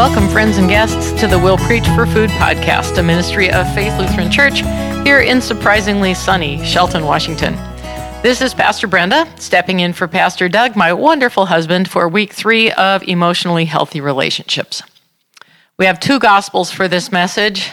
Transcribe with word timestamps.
Welcome, 0.00 0.30
friends 0.30 0.56
and 0.56 0.66
guests, 0.66 1.12
to 1.20 1.26
the 1.26 1.38
Will 1.38 1.58
Preach 1.58 1.86
for 1.88 2.06
Food 2.06 2.30
podcast, 2.30 2.96
a 2.96 3.02
ministry 3.02 3.50
of 3.50 3.70
Faith 3.74 3.98
Lutheran 3.98 4.30
Church 4.30 4.60
here 5.04 5.20
in 5.20 5.42
surprisingly 5.42 6.14
sunny 6.14 6.64
Shelton, 6.64 7.04
Washington. 7.04 7.54
This 8.22 8.40
is 8.40 8.54
Pastor 8.54 8.86
Brenda 8.86 9.30
stepping 9.36 9.80
in 9.80 9.92
for 9.92 10.08
Pastor 10.08 10.48
Doug, 10.48 10.74
my 10.74 10.90
wonderful 10.94 11.44
husband, 11.44 11.86
for 11.90 12.08
week 12.08 12.32
three 12.32 12.72
of 12.72 13.02
emotionally 13.02 13.66
healthy 13.66 14.00
relationships. 14.00 14.82
We 15.76 15.84
have 15.84 16.00
two 16.00 16.18
gospels 16.18 16.72
for 16.72 16.88
this 16.88 17.12
message 17.12 17.68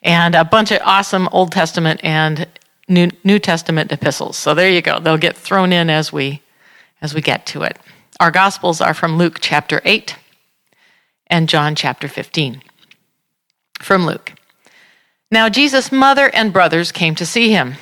and 0.00 0.36
a 0.36 0.44
bunch 0.44 0.70
of 0.70 0.80
awesome 0.84 1.28
Old 1.32 1.50
Testament 1.50 1.98
and 2.04 2.46
New, 2.88 3.10
New 3.24 3.40
Testament 3.40 3.90
epistles. 3.90 4.36
So 4.36 4.54
there 4.54 4.70
you 4.70 4.80
go. 4.80 5.00
They'll 5.00 5.18
get 5.18 5.36
thrown 5.36 5.72
in 5.72 5.90
as 5.90 6.12
we 6.12 6.40
as 7.02 7.14
we 7.14 7.20
get 7.20 7.46
to 7.46 7.64
it. 7.64 7.76
Our 8.20 8.30
gospels 8.30 8.80
are 8.80 8.94
from 8.94 9.18
Luke 9.18 9.38
chapter 9.40 9.82
8 9.84 10.14
and 11.34 11.48
John 11.48 11.74
chapter 11.74 12.06
15. 12.06 12.62
From 13.80 14.06
Luke. 14.06 14.34
Now 15.32 15.48
Jesus' 15.48 15.90
mother 15.90 16.30
and 16.32 16.52
brothers 16.52 16.92
came 16.92 17.16
to 17.16 17.26
see 17.26 17.50
him, 17.50 17.74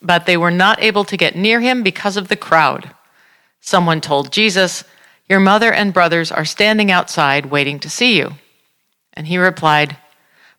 but 0.00 0.24
they 0.24 0.38
were 0.38 0.50
not 0.50 0.82
able 0.82 1.04
to 1.04 1.18
get 1.18 1.36
near 1.36 1.60
him 1.60 1.82
because 1.82 2.16
of 2.16 2.28
the 2.28 2.36
crowd. 2.48 2.94
Someone 3.60 4.00
told 4.00 4.32
Jesus, 4.32 4.84
Your 5.28 5.38
mother 5.38 5.70
and 5.70 5.92
brothers 5.92 6.32
are 6.32 6.46
standing 6.46 6.90
outside 6.90 7.44
waiting 7.44 7.78
to 7.80 7.90
see 7.90 8.16
you. 8.16 8.36
And 9.12 9.26
he 9.26 9.36
replied, 9.36 9.98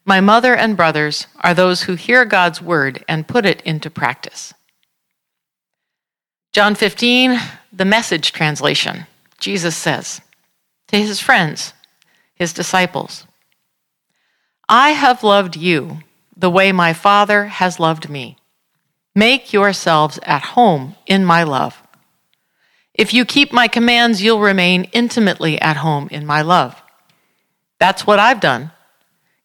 My 0.05 0.21
mother 0.21 0.55
and 0.55 0.77
brothers 0.77 1.25
are 1.41 1.55
those 1.55 1.81
who 1.83 1.95
hear 1.95 2.25
God's 2.25 2.61
word 2.61 3.03
and 3.07 3.27
put 3.27 3.47
it 3.47 3.63
into 3.63 3.89
practice. 3.89 4.53
John 6.53 6.75
15, 6.75 7.39
the 7.73 7.85
message 7.85 8.31
translation, 8.31 9.07
Jesus 9.39 9.75
says 9.75 10.21
to 10.89 10.97
his 10.97 11.19
friends, 11.19 11.73
his 12.35 12.53
disciples, 12.53 13.25
I 14.69 14.91
have 14.91 15.23
loved 15.23 15.55
you 15.55 15.99
the 16.35 16.49
way 16.49 16.71
my 16.71 16.93
Father 16.93 17.45
has 17.45 17.79
loved 17.79 18.09
me. 18.09 18.37
Make 19.13 19.53
yourselves 19.53 20.19
at 20.23 20.41
home 20.41 20.95
in 21.05 21.23
my 21.23 21.43
love. 21.43 21.81
If 22.93 23.13
you 23.13 23.25
keep 23.25 23.53
my 23.53 23.67
commands, 23.67 24.23
you'll 24.23 24.41
remain 24.41 24.85
intimately 24.91 25.59
at 25.61 25.77
home 25.77 26.07
in 26.11 26.25
my 26.25 26.41
love. 26.41 26.81
That's 27.79 28.07
what 28.07 28.19
I've 28.19 28.39
done, 28.39 28.71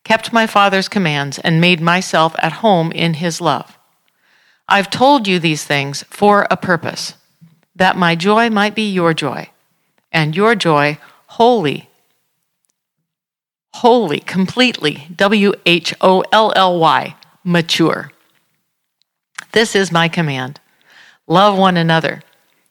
kept 0.05 0.33
my 0.33 0.47
Father's 0.47 0.89
commands, 0.89 1.39
and 1.39 1.61
made 1.61 1.81
myself 1.81 2.35
at 2.39 2.53
home 2.55 2.91
in 2.93 3.15
his 3.15 3.41
love. 3.41 3.79
I've 4.69 4.89
told 4.89 5.29
you 5.29 5.39
these 5.39 5.65
things 5.65 6.05
for 6.11 6.47
a 6.51 6.57
purpose, 6.57 7.15
that 7.75 7.97
my 7.97 8.15
joy 8.15 8.51
might 8.51 8.75
be 8.75 8.91
your 8.91 9.13
joy, 9.15 9.51
and 10.11 10.35
your 10.35 10.55
joy 10.55 10.99
wholly 11.27 11.90
wholly, 13.81 14.21
completely, 14.21 15.07
W 15.17 15.55
H 15.65 15.95
O 16.03 16.23
L 16.33 16.53
L 16.55 16.79
Y, 16.79 17.17
mature. 17.45 18.13
This 19.53 19.75
is 19.75 19.91
my 19.91 20.07
command 20.09 20.61
love 21.27 21.57
one 21.57 21.77
another 21.77 22.23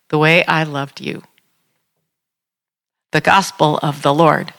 the 0.09 0.19
way 0.19 0.45
I 0.45 0.63
loved 0.63 1.01
you. 1.01 1.23
The 3.11 3.21
gospel 3.21 3.79
of 3.81 4.03
the 4.03 4.13
Lord. 4.13 4.53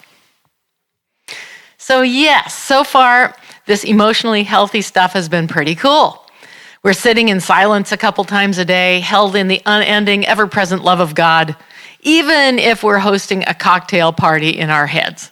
So, 1.79 2.03
yes, 2.03 2.59
so 2.59 2.83
far, 2.83 3.37
this 3.67 3.85
emotionally 3.85 4.43
healthy 4.43 4.81
stuff 4.81 5.13
has 5.13 5.29
been 5.29 5.47
pretty 5.47 5.77
cool. 5.77 6.25
We're 6.83 6.95
sitting 6.95 7.29
in 7.29 7.41
silence 7.41 7.93
a 7.93 7.97
couple 7.97 8.25
times 8.25 8.59
a 8.59 8.65
day, 8.65 9.01
held 9.01 9.37
in 9.37 9.49
the 9.49 9.63
unending, 9.67 10.27
ever 10.27 10.47
present 10.47 10.83
love 10.83 11.01
of 11.01 11.15
God, 11.15 11.55
even 12.01 12.59
if 12.59 12.83
we're 12.83 12.99
hosting 12.99 13.45
a 13.47 13.55
cocktail 13.55 14.13
party 14.13 14.51
in 14.51 14.71
our 14.71 14.87
heads. 14.87 15.31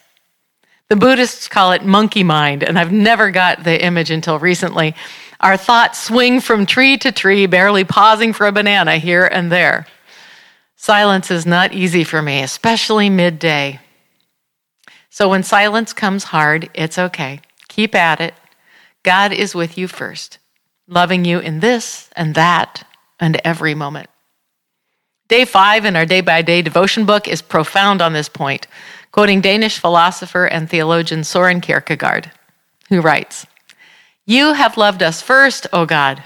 The 0.89 0.97
Buddhists 0.97 1.49
call 1.49 1.73
it 1.73 1.85
monkey 1.85 2.25
mind, 2.25 2.63
and 2.63 2.79
I've 2.79 2.93
never 2.93 3.31
got 3.31 3.63
the 3.63 3.85
image 3.85 4.11
until 4.11 4.39
recently. 4.39 4.95
Our 5.39 5.59
thoughts 5.59 6.03
swing 6.03 6.41
from 6.41 6.65
tree 6.65 6.97
to 6.99 7.13
tree, 7.13 7.45
barely 7.45 7.85
pausing 7.85 8.33
for 8.33 8.47
a 8.47 8.53
banana 8.53 8.97
here 8.97 9.27
and 9.27 9.53
there. 9.53 9.87
Silence 10.77 11.31
is 11.31 11.45
not 11.45 11.75
easy 11.75 12.05
for 12.05 12.23
me, 12.23 12.43
especially 12.43 13.11
midday. 13.11 13.81
So 15.11 15.29
when 15.29 15.43
silence 15.43 15.93
comes 15.93 16.25
hard, 16.25 16.71
it's 16.73 16.99
okay. 16.99 17.41
Keep 17.69 17.95
at 17.95 18.21
it. 18.21 18.33
God 19.03 19.33
is 19.33 19.55
with 19.55 19.77
you 19.77 19.89
first, 19.89 20.39
loving 20.87 21.27
you 21.27 21.39
in 21.39 21.61
this 21.61 22.09
and 22.17 22.35
that 22.35 22.87
and 23.21 23.39
every 23.45 23.75
moment. 23.75 24.09
Day 25.29 25.45
five 25.45 25.85
in 25.85 25.97
our 25.97 26.07
day 26.07 26.23
by 26.23 26.41
day 26.41 26.63
devotion 26.63 27.05
book 27.05 27.29
is 27.29 27.43
profound 27.43 28.01
on 28.01 28.15
this 28.15 28.31
point 28.31 28.67
quoting 29.13 29.41
Danish 29.41 29.79
philosopher 29.79 30.47
and 30.47 30.69
theologian 30.69 31.25
Soren 31.25 31.61
Kierkegaard, 31.61 32.31
who 32.89 33.01
writes 33.01 33.47
You 34.27 34.53
have 34.53 34.77
loved 34.77 35.03
us 35.03 35.23
first, 35.23 35.67
O 35.73 35.87
God. 35.87 36.23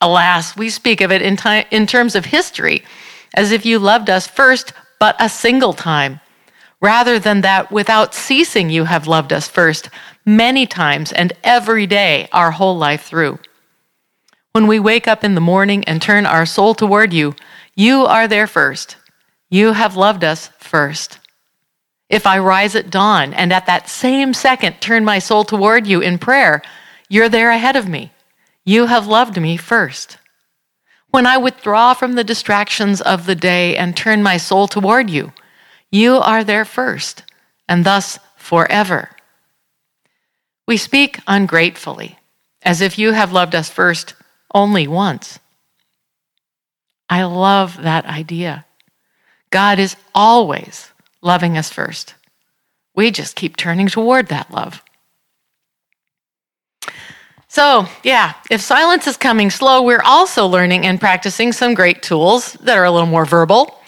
Alas, 0.00 0.56
we 0.56 0.68
speak 0.68 1.00
of 1.00 1.12
it 1.12 1.22
in, 1.22 1.38
in 1.70 1.86
terms 1.86 2.16
of 2.16 2.24
history, 2.24 2.84
as 3.34 3.52
if 3.52 3.64
you 3.64 3.78
loved 3.78 4.10
us 4.10 4.26
first 4.26 4.72
but 4.98 5.16
a 5.18 5.28
single 5.28 5.72
time, 5.72 6.20
rather 6.80 7.18
than 7.18 7.40
that 7.40 7.70
without 7.70 8.14
ceasing 8.14 8.68
you 8.70 8.84
have 8.84 9.06
loved 9.06 9.32
us 9.32 9.48
first 9.48 9.90
many 10.24 10.66
times 10.66 11.12
and 11.12 11.32
every 11.42 11.86
day 11.86 12.28
our 12.32 12.50
whole 12.50 12.76
life 12.76 13.04
through. 13.04 13.38
When 14.52 14.66
we 14.66 14.78
wake 14.78 15.08
up 15.08 15.24
in 15.24 15.34
the 15.34 15.40
morning 15.40 15.82
and 15.84 16.00
turn 16.00 16.26
our 16.26 16.46
soul 16.46 16.74
toward 16.74 17.12
you, 17.12 17.34
you 17.74 18.04
are 18.04 18.28
there 18.28 18.46
first. 18.46 18.96
You 19.48 19.72
have 19.72 19.96
loved 19.96 20.24
us 20.24 20.48
first. 20.58 21.18
If 22.12 22.26
I 22.26 22.38
rise 22.38 22.76
at 22.76 22.90
dawn 22.90 23.32
and 23.32 23.54
at 23.54 23.64
that 23.64 23.88
same 23.88 24.34
second 24.34 24.82
turn 24.82 25.02
my 25.02 25.18
soul 25.18 25.44
toward 25.44 25.86
you 25.86 26.02
in 26.02 26.18
prayer, 26.18 26.60
you're 27.08 27.30
there 27.30 27.50
ahead 27.50 27.74
of 27.74 27.88
me. 27.88 28.12
You 28.66 28.84
have 28.84 29.06
loved 29.06 29.40
me 29.40 29.56
first. 29.56 30.18
When 31.08 31.26
I 31.26 31.38
withdraw 31.38 31.94
from 31.94 32.12
the 32.12 32.22
distractions 32.22 33.00
of 33.00 33.24
the 33.24 33.34
day 33.34 33.78
and 33.78 33.96
turn 33.96 34.22
my 34.22 34.36
soul 34.36 34.68
toward 34.68 35.08
you, 35.08 35.32
you 35.90 36.16
are 36.16 36.44
there 36.44 36.66
first, 36.66 37.22
and 37.66 37.82
thus 37.82 38.18
forever. 38.36 39.08
We 40.68 40.76
speak 40.76 41.18
ungratefully, 41.26 42.18
as 42.60 42.82
if 42.82 42.98
you 42.98 43.12
have 43.12 43.32
loved 43.32 43.54
us 43.54 43.70
first 43.70 44.14
only 44.54 44.86
once. 44.86 45.38
I 47.08 47.24
love 47.24 47.82
that 47.82 48.04
idea. 48.04 48.66
God 49.48 49.78
is 49.78 49.96
always 50.14 50.91
loving 51.22 51.56
us 51.56 51.70
first. 51.70 52.14
We 52.94 53.10
just 53.10 53.36
keep 53.36 53.56
turning 53.56 53.88
toward 53.88 54.28
that 54.28 54.50
love. 54.50 54.82
So, 57.48 57.86
yeah, 58.02 58.34
if 58.50 58.60
silence 58.62 59.06
is 59.06 59.16
coming 59.16 59.50
slow, 59.50 59.82
we're 59.82 60.02
also 60.02 60.46
learning 60.46 60.86
and 60.86 60.98
practicing 60.98 61.52
some 61.52 61.74
great 61.74 62.02
tools 62.02 62.54
that 62.54 62.78
are 62.78 62.84
a 62.84 62.90
little 62.90 63.06
more 63.06 63.26
verbal. 63.26 63.78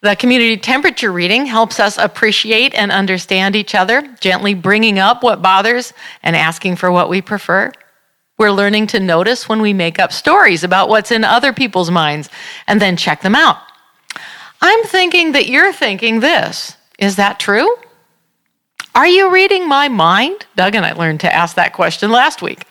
The 0.00 0.14
community 0.14 0.56
temperature 0.56 1.10
reading 1.10 1.46
helps 1.46 1.80
us 1.80 1.98
appreciate 1.98 2.74
and 2.74 2.92
understand 2.92 3.56
each 3.56 3.74
other, 3.74 4.02
gently 4.20 4.54
bringing 4.54 4.98
up 4.98 5.22
what 5.22 5.42
bothers 5.42 5.92
and 6.22 6.36
asking 6.36 6.76
for 6.76 6.92
what 6.92 7.08
we 7.08 7.20
prefer. 7.20 7.72
We're 8.38 8.52
learning 8.52 8.88
to 8.88 9.00
notice 9.00 9.48
when 9.48 9.60
we 9.60 9.72
make 9.72 9.98
up 9.98 10.12
stories 10.12 10.62
about 10.62 10.88
what's 10.88 11.10
in 11.10 11.24
other 11.24 11.52
people's 11.52 11.90
minds 11.90 12.28
and 12.68 12.80
then 12.80 12.96
check 12.96 13.22
them 13.22 13.34
out. 13.34 13.56
I'm 14.60 14.82
thinking 14.84 15.32
that 15.32 15.48
you're 15.48 15.72
thinking 15.72 16.20
this. 16.20 16.76
Is 16.98 17.16
that 17.16 17.38
true? 17.38 17.76
Are 18.94 19.06
you 19.06 19.32
reading 19.32 19.68
my 19.68 19.88
mind? 19.88 20.46
Doug 20.56 20.74
and 20.74 20.84
I 20.84 20.92
learned 20.92 21.20
to 21.20 21.32
ask 21.32 21.54
that 21.56 21.72
question 21.72 22.10
last 22.10 22.42
week. 22.42 22.64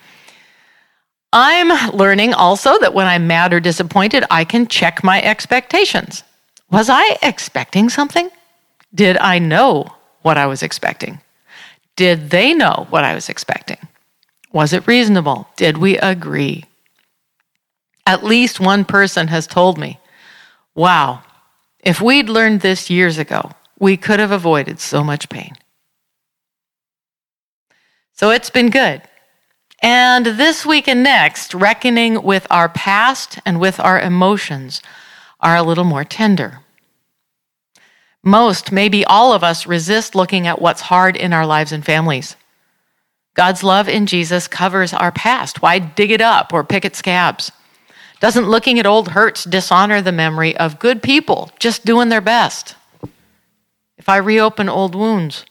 I'm 1.32 1.92
learning 1.92 2.34
also 2.34 2.80
that 2.80 2.94
when 2.94 3.08
I'm 3.08 3.28
mad 3.28 3.54
or 3.54 3.60
disappointed, 3.60 4.26
I 4.32 4.44
can 4.44 4.68
check 4.68 5.04
my 5.04 5.22
expectations. 5.22 6.24
Was 6.72 6.90
I 6.90 7.18
expecting 7.22 7.90
something? 7.90 8.30
Did 8.94 9.18
I 9.18 9.40
know 9.40 9.94
what 10.22 10.38
I 10.38 10.48
was 10.48 10.64
expecting? 10.64 11.22
Did 11.96 12.30
they 12.30 12.54
know 12.54 12.88
what 12.90 13.04
I 13.04 13.16
was 13.16 13.30
expecting? 13.30 13.78
Was 14.52 14.74
it 14.74 14.88
reasonable? 14.88 15.48
Did 15.56 15.78
we 15.78 15.98
agree? 15.98 16.66
At 18.06 18.24
least 18.24 18.60
one 18.60 18.86
person 18.86 19.28
has 19.28 19.48
told 19.48 19.78
me, 19.78 20.00
wow, 20.76 21.22
if 21.88 22.02
we'd 22.02 22.28
learned 22.28 22.60
this 22.60 22.90
years 22.90 23.18
ago, 23.18 23.50
we 23.80 23.96
could 23.96 24.20
have 24.20 24.32
avoided 24.32 24.78
so 24.78 25.06
much 25.06 25.30
pain. 25.30 25.54
So 28.12 28.30
it's 28.30 28.50
been 28.50 28.70
good. 28.70 29.02
And 29.82 30.26
this 30.26 30.66
week 30.66 30.90
and 30.90 31.02
next, 31.02 31.54
reckoning 31.54 32.24
with 32.24 32.46
our 32.50 32.68
past 32.68 33.40
and 33.46 33.58
with 33.58 33.80
our 33.80 34.02
emotions 34.02 34.82
are 35.40 35.56
a 35.56 35.64
little 35.64 35.86
more 35.86 36.04
tender. 36.04 36.60
Most, 38.22 38.74
maybe 38.74 39.06
all 39.06 39.32
of 39.32 39.42
us, 39.42 39.66
resist 39.66 40.14
looking 40.14 40.46
at 40.46 40.62
what's 40.62 40.82
hard 40.82 41.16
in 41.16 41.32
our 41.32 41.46
lives 41.46 41.72
and 41.72 41.86
families. 41.86 42.36
God's 43.34 43.64
love 43.64 43.88
in 43.88 44.08
Jesus 44.08 44.50
covers 44.50 44.92
our 44.92 45.14
past. 45.14 45.62
Why 45.62 45.80
dig 45.80 46.12
it 46.12 46.20
up 46.20 46.52
or 46.52 46.66
pick 46.66 46.84
at 46.84 46.98
scabs? 46.98 47.50
Doesn't 48.20 48.50
looking 48.50 48.80
at 48.80 48.86
old 48.86 49.10
hurts 49.10 49.44
dishonor 49.44 50.02
the 50.02 50.12
memory 50.12 50.58
of 50.58 50.80
good 50.80 51.04
people 51.04 51.52
just 51.60 51.86
doing 51.86 52.10
their 52.10 52.22
best? 52.22 52.76
If 53.98 54.10
I 54.10 54.18
reopen 54.18 54.70
old 54.70 54.96
wounds, 54.96 55.46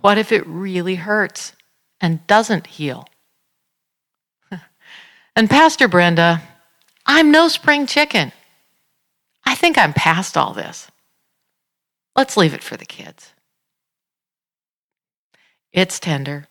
What 0.00 0.18
if 0.18 0.30
it 0.30 0.46
really 0.46 0.96
hurts 0.96 1.52
and 2.00 2.24
doesn't 2.28 2.68
heal? 2.68 3.08
and 5.36 5.50
Pastor 5.50 5.88
Brenda, 5.88 6.42
I'm 7.06 7.32
no 7.32 7.48
spring 7.48 7.86
chicken. 7.86 8.30
I 9.44 9.54
think 9.56 9.78
I'm 9.78 9.92
past 9.92 10.36
all 10.36 10.52
this. 10.52 10.88
Let's 12.14 12.36
leave 12.36 12.54
it 12.54 12.62
for 12.62 12.76
the 12.76 12.84
kids. 12.84 13.32
It's 15.72 15.98
tender. 15.98 16.46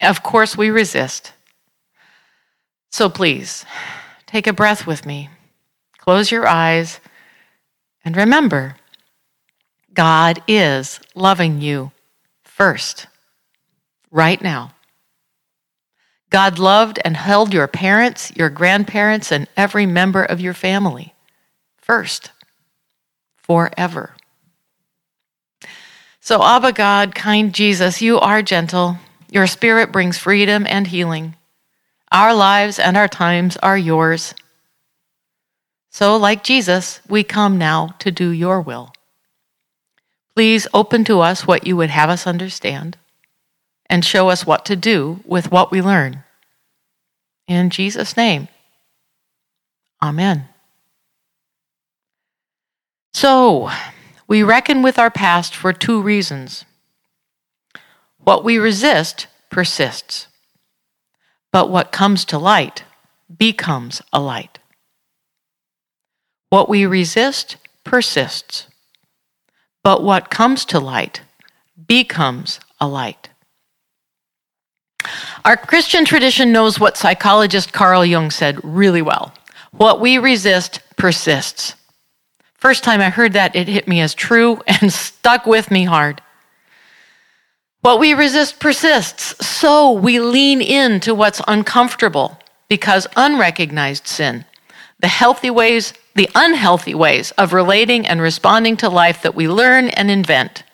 Of 0.00 0.22
course, 0.22 0.56
we 0.56 0.70
resist. 0.70 1.32
So 2.90 3.08
please, 3.08 3.64
take 4.26 4.46
a 4.46 4.52
breath 4.52 4.86
with 4.86 5.06
me. 5.06 5.30
Close 5.98 6.30
your 6.30 6.46
eyes 6.46 7.00
and 8.04 8.16
remember 8.16 8.76
God 9.92 10.42
is 10.46 11.00
loving 11.14 11.60
you 11.60 11.90
first, 12.44 13.06
right 14.10 14.40
now. 14.40 14.72
God 16.30 16.58
loved 16.58 16.98
and 17.04 17.16
held 17.16 17.54
your 17.54 17.66
parents, 17.66 18.32
your 18.36 18.50
grandparents, 18.50 19.32
and 19.32 19.48
every 19.56 19.86
member 19.86 20.22
of 20.22 20.40
your 20.40 20.54
family 20.54 21.14
first, 21.76 22.30
forever. 23.36 24.14
So, 26.20 26.42
Abba 26.42 26.72
God, 26.72 27.14
kind 27.14 27.54
Jesus, 27.54 28.02
you 28.02 28.18
are 28.18 28.42
gentle. 28.42 28.98
Your 29.30 29.46
spirit 29.46 29.92
brings 29.92 30.18
freedom 30.18 30.66
and 30.68 30.86
healing. 30.86 31.36
Our 32.12 32.34
lives 32.34 32.78
and 32.78 32.96
our 32.96 33.08
times 33.08 33.56
are 33.58 33.76
yours. 33.76 34.34
So, 35.90 36.16
like 36.16 36.44
Jesus, 36.44 37.00
we 37.08 37.24
come 37.24 37.58
now 37.58 37.94
to 38.00 38.10
do 38.10 38.30
your 38.30 38.60
will. 38.60 38.92
Please 40.34 40.68
open 40.74 41.04
to 41.04 41.20
us 41.20 41.46
what 41.46 41.66
you 41.66 41.76
would 41.76 41.90
have 41.90 42.10
us 42.10 42.26
understand 42.26 42.98
and 43.88 44.04
show 44.04 44.28
us 44.28 44.46
what 44.46 44.64
to 44.66 44.76
do 44.76 45.20
with 45.24 45.50
what 45.50 45.70
we 45.70 45.80
learn. 45.80 46.22
In 47.48 47.70
Jesus' 47.70 48.16
name, 48.16 48.48
Amen. 50.02 50.48
So, 53.14 53.70
we 54.28 54.42
reckon 54.42 54.82
with 54.82 54.98
our 54.98 55.10
past 55.10 55.54
for 55.54 55.72
two 55.72 56.02
reasons. 56.02 56.64
What 58.18 58.44
we 58.44 58.58
resist 58.58 59.26
persists, 59.50 60.28
but 61.56 61.70
what 61.70 61.90
comes 61.90 62.26
to 62.26 62.36
light 62.36 62.84
becomes 63.34 64.02
a 64.12 64.20
light. 64.20 64.58
What 66.50 66.68
we 66.68 66.84
resist 66.84 67.56
persists, 67.82 68.66
but 69.82 70.02
what 70.02 70.28
comes 70.28 70.66
to 70.66 70.78
light 70.78 71.22
becomes 71.88 72.60
a 72.78 72.86
light. 72.86 73.30
Our 75.46 75.56
Christian 75.56 76.04
tradition 76.04 76.52
knows 76.52 76.78
what 76.78 76.98
psychologist 76.98 77.72
Carl 77.72 78.04
Jung 78.04 78.30
said 78.30 78.62
really 78.62 79.00
well. 79.00 79.32
What 79.70 79.98
we 79.98 80.18
resist 80.18 80.80
persists. 80.96 81.74
First 82.58 82.84
time 82.84 83.00
I 83.00 83.08
heard 83.08 83.32
that, 83.32 83.56
it 83.56 83.66
hit 83.66 83.88
me 83.88 84.02
as 84.02 84.12
true 84.12 84.60
and 84.66 84.92
stuck 84.92 85.46
with 85.46 85.70
me 85.70 85.84
hard. 85.84 86.20
What 87.86 88.00
we 88.00 88.14
resist 88.14 88.58
persists, 88.58 89.46
so 89.46 89.92
we 89.92 90.18
lean 90.18 90.60
into 90.60 91.14
what's 91.14 91.40
uncomfortable 91.46 92.36
because 92.68 93.06
unrecognized 93.14 94.08
sin, 94.08 94.44
the 94.98 95.06
healthy 95.06 95.50
ways, 95.50 95.94
the 96.16 96.28
unhealthy 96.34 96.96
ways 96.96 97.30
of 97.38 97.52
relating 97.52 98.04
and 98.04 98.20
responding 98.20 98.76
to 98.78 98.88
life 98.88 99.22
that 99.22 99.36
we 99.36 99.46
learn 99.46 99.90
and 99.90 100.10
invent, 100.10 100.64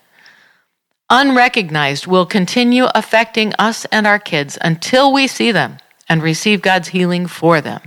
unrecognized 1.11 2.07
will 2.07 2.25
continue 2.25 2.87
affecting 2.95 3.53
us 3.59 3.85
and 3.93 4.07
our 4.07 4.19
kids 4.19 4.57
until 4.63 5.13
we 5.13 5.27
see 5.27 5.53
them 5.53 5.77
and 6.09 6.23
receive 6.23 6.63
God's 6.63 6.89
healing 6.89 7.27
for 7.27 7.61
them. 7.61 7.83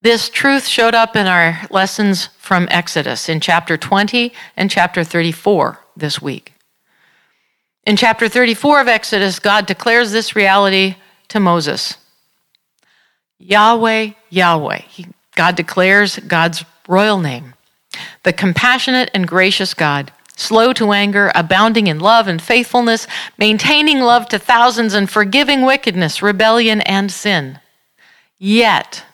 This 0.00 0.30
truth 0.30 0.66
showed 0.66 0.94
up 0.94 1.14
in 1.14 1.26
our 1.26 1.60
lessons 1.70 2.30
from 2.38 2.68
Exodus 2.70 3.28
in 3.28 3.40
chapter 3.40 3.76
20 3.76 4.32
and 4.56 4.70
chapter 4.70 5.04
34 5.04 5.78
this 5.94 6.22
week. 6.22 6.54
In 7.84 7.96
chapter 7.96 8.28
34 8.28 8.82
of 8.82 8.88
Exodus, 8.88 9.38
God 9.38 9.66
declares 9.66 10.12
this 10.12 10.36
reality 10.36 10.96
to 11.28 11.40
Moses 11.40 11.96
Yahweh, 13.38 14.10
Yahweh. 14.30 14.80
He, 14.88 15.06
God 15.36 15.56
declares 15.56 16.18
God's 16.18 16.64
royal 16.88 17.18
name, 17.18 17.54
the 18.24 18.32
compassionate 18.32 19.10
and 19.14 19.28
gracious 19.28 19.74
God, 19.74 20.12
slow 20.36 20.72
to 20.74 20.92
anger, 20.92 21.30
abounding 21.34 21.86
in 21.86 22.00
love 22.00 22.28
and 22.28 22.42
faithfulness, 22.42 23.06
maintaining 23.38 24.00
love 24.00 24.28
to 24.28 24.38
thousands, 24.38 24.94
and 24.94 25.08
forgiving 25.08 25.64
wickedness, 25.64 26.20
rebellion, 26.22 26.80
and 26.82 27.10
sin. 27.12 27.60
Yet, 28.38 29.04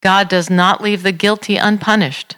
God 0.00 0.28
does 0.28 0.50
not 0.50 0.82
leave 0.82 1.02
the 1.02 1.12
guilty 1.12 1.56
unpunished, 1.56 2.36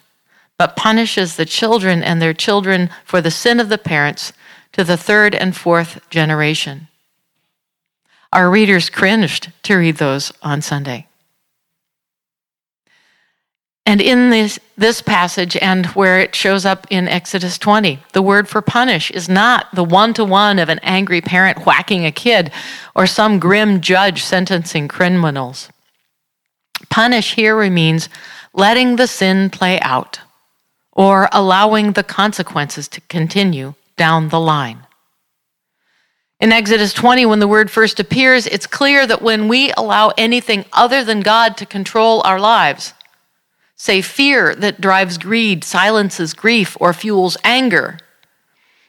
but 0.59 0.77
punishes 0.77 1.37
the 1.37 1.47
children 1.47 2.03
and 2.03 2.21
their 2.21 2.35
children 2.35 2.91
for 3.05 3.21
the 3.21 3.31
sin 3.31 3.59
of 3.59 3.69
the 3.69 3.79
parents 3.79 4.33
to 4.75 4.85
the 4.85 4.97
third 4.97 5.35
and 5.35 5.57
fourth 5.57 6.01
generation. 6.11 6.89
Our 8.33 8.51
readers 8.51 8.91
cringed 8.91 9.53
to 9.63 9.77
read 9.77 9.97
those 9.97 10.33
on 10.43 10.63
Sunday. 10.63 11.07
And 13.87 14.01
in 14.01 14.31
this, 14.31 14.59
this 14.77 15.01
passage 15.01 15.57
and 15.59 15.87
where 15.87 16.19
it 16.19 16.35
shows 16.35 16.65
up 16.65 16.87
in 16.91 17.07
Exodus 17.07 17.57
20, 17.59 18.01
the 18.13 18.23
word 18.23 18.49
for 18.49 18.63
punish 18.63 19.11
is 19.13 19.29
not 19.29 19.73
the 19.75 19.85
one 19.85 20.13
to 20.15 20.25
one 20.25 20.59
of 20.59 20.69
an 20.69 20.81
angry 20.83 21.21
parent 21.21 21.65
whacking 21.67 22.05
a 22.05 22.11
kid 22.11 22.51
or 22.97 23.07
some 23.07 23.39
grim 23.39 23.81
judge 23.81 24.25
sentencing 24.25 24.89
criminals. 24.89 25.69
Punish 26.91 27.35
here 27.35 27.71
means 27.71 28.09
letting 28.53 28.97
the 28.97 29.07
sin 29.07 29.51
play 29.51 29.79
out 29.81 30.19
or 30.91 31.29
allowing 31.31 31.93
the 31.93 32.03
consequences 32.03 32.89
to 32.89 33.01
continue 33.03 33.75
down 33.97 34.29
the 34.29 34.41
line. 34.41 34.87
In 36.41 36.53
Exodus 36.53 36.93
20, 36.93 37.27
when 37.27 37.39
the 37.39 37.49
word 37.49 37.71
first 37.71 38.01
appears, 38.01 38.47
it's 38.47 38.67
clear 38.67 39.07
that 39.07 39.23
when 39.23 39.49
we 39.49 39.73
allow 39.77 40.13
anything 40.19 40.65
other 40.73 41.05
than 41.05 41.21
God 41.21 41.57
to 41.57 41.67
control 41.67 42.21
our 42.25 42.39
lives, 42.41 42.93
say 43.77 44.03
fear 44.03 44.55
that 44.55 44.81
drives 44.81 45.17
greed, 45.17 45.65
silences 45.65 46.35
grief, 46.35 46.77
or 46.81 46.93
fuels 46.93 47.37
anger, 47.45 47.99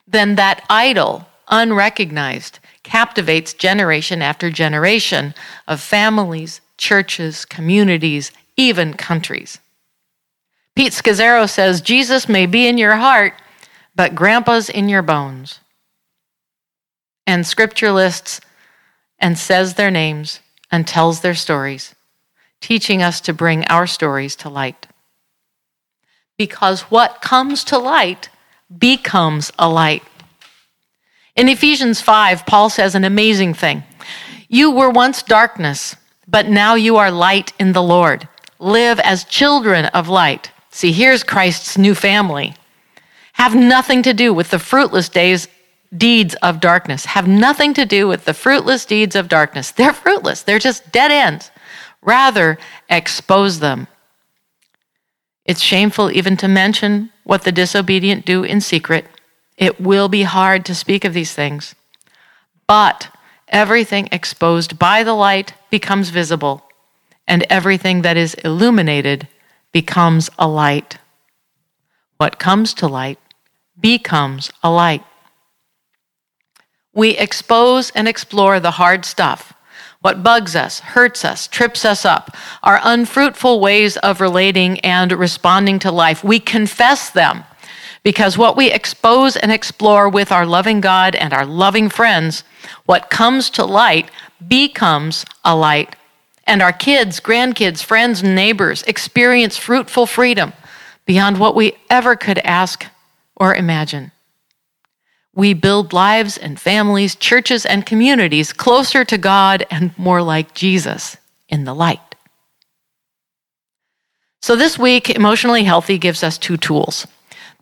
then 0.07 0.35
that 0.35 0.65
idol, 0.69 1.27
unrecognized, 1.47 2.59
captivates 2.83 3.53
generation 3.53 4.21
after 4.21 4.49
generation 4.49 5.33
of 5.67 5.81
families, 5.81 6.61
churches, 6.77 7.45
communities, 7.45 8.31
even 8.57 8.93
countries. 8.93 9.59
Pete 10.75 10.93
Scazzero 10.93 11.49
says 11.49 11.81
Jesus 11.81 12.27
may 12.27 12.45
be 12.45 12.67
in 12.67 12.77
your 12.77 12.95
heart, 12.95 13.33
but 13.95 14.15
grandpa's 14.15 14.69
in 14.69 14.89
your 14.89 15.01
bones. 15.01 15.59
And 17.25 17.45
scripture 17.45 17.91
lists 17.91 18.41
and 19.19 19.37
says 19.37 19.73
their 19.73 19.91
names 19.91 20.41
and 20.71 20.87
tells 20.87 21.21
their 21.21 21.35
stories, 21.35 21.95
teaching 22.61 23.01
us 23.01 23.21
to 23.21 23.33
bring 23.33 23.65
our 23.65 23.87
stories 23.87 24.35
to 24.37 24.49
light. 24.49 24.87
Because 26.37 26.81
what 26.81 27.21
comes 27.21 27.63
to 27.65 27.77
light 27.77 28.29
becomes 28.77 29.51
a 29.57 29.69
light. 29.69 30.03
In 31.35 31.49
Ephesians 31.49 32.01
5, 32.01 32.45
Paul 32.45 32.69
says 32.69 32.95
an 32.95 33.03
amazing 33.03 33.53
thing. 33.53 33.83
You 34.47 34.71
were 34.71 34.89
once 34.89 35.23
darkness 35.23 35.95
but 36.27 36.47
now 36.47 36.75
you 36.75 36.97
are 36.97 37.11
light 37.11 37.53
in 37.59 37.73
the 37.73 37.83
Lord. 37.83 38.27
Live 38.59 38.99
as 38.99 39.23
children 39.23 39.85
of 39.87 40.09
light. 40.09 40.51
See, 40.71 40.91
here's 40.91 41.23
Christ's 41.23 41.77
new 41.77 41.95
family. 41.95 42.55
Have 43.35 43.53
nothing 43.53 44.01
to 44.03 44.13
do 44.13 44.33
with 44.33 44.49
the 44.49 44.59
fruitless 44.59 45.09
days, 45.09 45.49
deeds 45.95 46.35
of 46.35 46.61
darkness. 46.61 47.03
Have 47.03 47.27
nothing 47.27 47.73
to 47.73 47.85
do 47.85 48.07
with 48.07 48.23
the 48.23 48.33
fruitless 48.33 48.85
deeds 48.85 49.13
of 49.13 49.27
darkness. 49.27 49.71
They're 49.71 49.91
fruitless, 49.91 50.41
they're 50.41 50.57
just 50.57 50.89
dead 50.93 51.11
ends. 51.11 51.51
Rather, 52.01 52.57
expose 52.89 53.59
them. 53.59 53.87
It's 55.43 55.61
shameful 55.61 56.11
even 56.11 56.37
to 56.37 56.47
mention 56.47 57.11
what 57.25 57.43
the 57.43 57.51
disobedient 57.51 58.25
do 58.25 58.43
in 58.43 58.61
secret. 58.61 59.05
It 59.57 59.81
will 59.81 60.07
be 60.07 60.23
hard 60.23 60.63
to 60.65 60.73
speak 60.73 61.03
of 61.03 61.13
these 61.13 61.33
things. 61.33 61.75
But 62.67 63.09
everything 63.49 64.07
exposed 64.13 64.79
by 64.79 65.03
the 65.03 65.13
light 65.13 65.53
becomes 65.69 66.07
visible, 66.07 66.63
and 67.27 67.45
everything 67.49 68.01
that 68.03 68.15
is 68.15 68.33
illuminated 68.45 69.27
becomes 69.73 70.29
a 70.39 70.47
light. 70.47 70.99
What 72.15 72.39
comes 72.39 72.73
to 72.75 72.87
light 72.87 73.19
becomes 73.79 74.51
a 74.63 74.71
light. 74.71 75.03
We 76.93 77.17
expose 77.17 77.91
and 77.91 78.07
explore 78.07 78.59
the 78.59 78.71
hard 78.71 79.05
stuff, 79.05 79.53
what 80.01 80.23
bugs 80.23 80.55
us, 80.55 80.79
hurts 80.79 81.25
us, 81.25 81.47
trips 81.47 81.85
us 81.85 82.05
up, 82.05 82.35
our 82.63 82.79
unfruitful 82.83 83.59
ways 83.59 83.97
of 83.97 84.21
relating 84.21 84.79
and 84.81 85.11
responding 85.11 85.79
to 85.79 85.91
life. 85.91 86.23
We 86.23 86.39
confess 86.39 87.09
them 87.09 87.43
Because 88.03 88.37
what 88.37 88.55
we 88.55 88.71
expose 88.71 89.35
and 89.35 89.51
explore 89.51 90.07
with 90.09 90.31
our 90.31 90.45
loving 90.45 90.79
God 90.79 91.15
and 91.15 91.33
our 91.33 91.45
loving 91.45 91.89
friends, 91.89 92.43
what 92.85 93.09
comes 93.09 93.49
to 93.51 93.65
light 93.65 94.11
becomes 94.47 95.25
a 95.43 95.55
light. 95.55 95.95
And 96.45 96.61
our 96.61 96.73
kids, 96.73 97.19
grandkids, 97.19 97.83
friends, 97.83 98.23
neighbors 98.23 98.83
experience 98.83 99.57
fruitful 99.57 100.05
freedom 100.05 100.53
beyond 101.07 101.39
what 101.39 101.55
we 101.55 101.73
ever 101.89 102.15
could 102.15 102.37
ask 102.39 102.85
or 103.35 103.55
imagine. 103.55 104.11
We 105.33 105.53
build 105.53 105.91
lives 105.91 106.37
and 106.37 106.59
families, 106.59 107.15
churches 107.15 107.65
and 107.65 107.85
communities 107.85 108.53
closer 108.53 109.03
to 109.05 109.17
God 109.17 109.65
and 109.69 109.97
more 109.97 110.21
like 110.21 110.53
Jesus 110.53 111.17
in 111.49 111.65
the 111.65 111.75
light. 111.75 111.99
So, 114.41 114.55
this 114.55 114.77
week, 114.79 115.09
Emotionally 115.09 115.63
Healthy 115.63 115.97
gives 115.97 116.23
us 116.23 116.37
two 116.37 116.55
tools 116.55 117.07